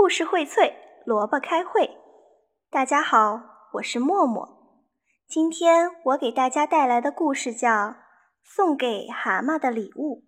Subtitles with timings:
[0.00, 0.72] 故事荟萃，
[1.04, 1.98] 萝卜开会。
[2.70, 3.38] 大家好，
[3.74, 4.80] 我是默默。
[5.28, 7.68] 今天我给大家带来的故事叫
[8.42, 10.22] 《送给蛤蟆的礼物》。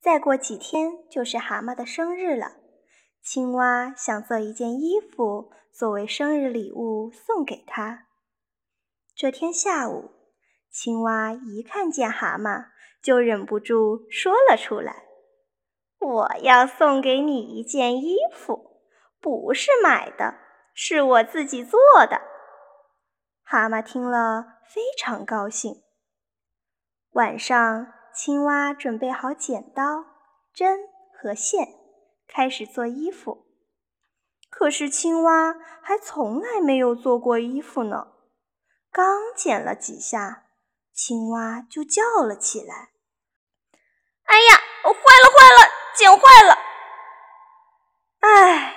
[0.00, 2.58] 再过几天就是蛤蟆的生日了，
[3.20, 8.06] 青蛙想做一件衣服作为生日礼物送给他。
[9.16, 10.12] 这天下午，
[10.70, 12.66] 青蛙一看见蛤蟆，
[13.02, 15.07] 就忍不住说了出来。
[16.00, 18.82] 我要送给你一件衣服，
[19.20, 20.34] 不是买的，
[20.72, 22.22] 是我自己做的。
[23.42, 25.82] 蛤蟆听了非常高兴。
[27.12, 30.04] 晚上，青蛙准备好剪刀、
[30.54, 31.66] 针和线，
[32.28, 33.46] 开始做衣服。
[34.50, 38.08] 可是，青蛙还从来没有做过衣服呢。
[38.90, 40.44] 刚剪了几下，
[40.92, 42.90] 青蛙就叫了起来
[44.24, 46.58] ：“哎呀，坏了，坏了！”剪坏了，
[48.20, 48.76] 唉，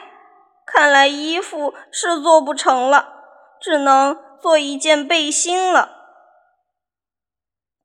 [0.65, 3.13] 看来衣服是做不成了，
[3.61, 5.99] 只能做一件背心了。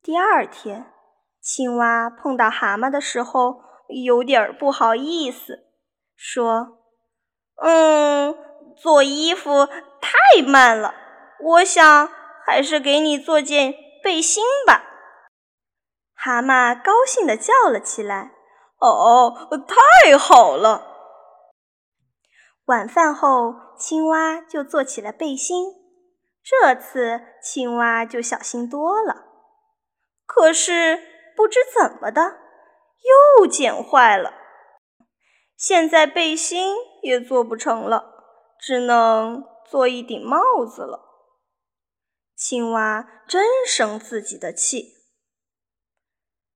[0.01, 0.91] 第二天，
[1.39, 5.67] 青蛙碰到蛤蟆的时候，有点不好意思，
[6.15, 6.79] 说
[7.61, 8.35] ：“嗯，
[8.75, 10.95] 做衣服太慢了，
[11.39, 12.09] 我想
[12.43, 14.81] 还是给你做件背心吧。”
[16.17, 18.31] 蛤蟆高兴地叫了起来。
[18.79, 20.95] 哦，太好了！
[22.65, 25.73] 晚饭后，青蛙就做起了背心。
[26.43, 29.25] 这次，青蛙就小心多了。
[30.25, 31.01] 可是，
[31.35, 32.37] 不知怎么的，
[33.39, 34.33] 又剪坏了。
[35.55, 38.13] 现在背心也做不成了，
[38.59, 41.03] 只能做一顶帽子了。
[42.35, 44.93] 青蛙真生自己的气。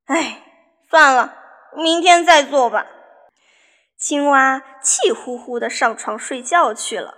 [0.05, 0.43] 哎，
[0.89, 1.41] 算了。
[1.75, 2.85] 明天再做吧。
[3.97, 7.15] 青蛙气呼呼地上床睡觉去了。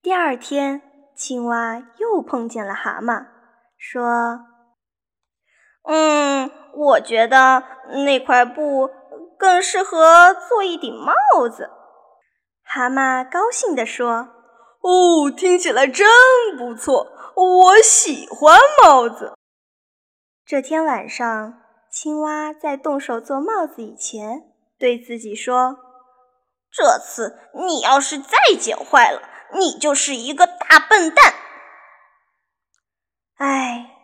[0.00, 0.82] 第二天，
[1.14, 3.26] 青蛙又碰见了蛤蟆，
[3.76, 4.46] 说
[5.84, 7.64] ：“嗯，我觉得
[8.04, 8.90] 那块布
[9.38, 11.70] 更适合做一顶帽子。”
[12.64, 14.28] 蛤蟆高兴地说
[14.80, 16.06] ：“哦，听起来真
[16.56, 19.34] 不错，我喜欢帽子。”
[20.46, 21.63] 这天晚上。
[21.94, 25.78] 青蛙在动手做帽子以前，对自己说
[26.68, 29.22] ：“这次你要是再剪坏了，
[29.52, 31.32] 你就是一个大笨蛋。”
[33.38, 33.94] 唉，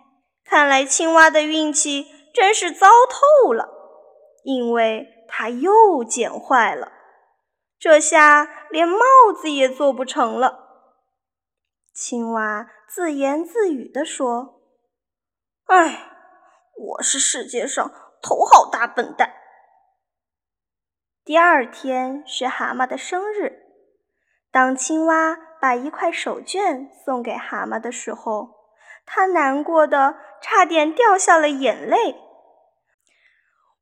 [0.45, 3.69] 看来青蛙的运气真是糟透了，
[4.45, 6.93] 因为它又剪坏了，
[7.77, 9.05] 这下连帽
[9.37, 10.93] 子也做不成了。
[11.93, 14.61] 青蛙自言自语地说
[15.67, 16.07] ：“唉。”
[16.83, 17.93] 我是世界上
[18.23, 19.35] 头号大笨蛋。
[21.25, 23.53] 第二天是蛤蟆的生日，
[24.51, 28.49] 当青蛙把一块手绢送给蛤蟆的时候，
[29.05, 32.17] 他难过的差点掉下了眼泪。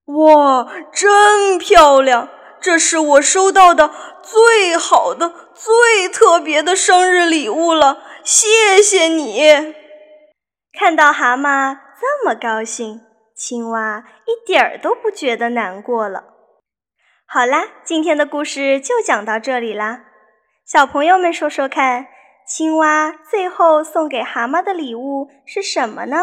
[0.06, 2.28] 哇，真漂亮！
[2.60, 9.74] 这是我收到的最好的、最特别的生日礼物了，谢谢你！
[10.72, 11.87] 看到蛤蟆。
[12.00, 13.00] 这么高兴，
[13.34, 16.24] 青蛙一点儿都不觉得难过了。
[17.26, 20.04] 好啦，今天的故事就讲到这里啦。
[20.64, 22.06] 小朋友们说说看，
[22.46, 26.16] 青蛙最后送给蛤蟆的礼物是什么呢？